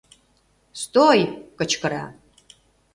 —Стой!— 0.81 1.19
кычкыра. 1.57 2.05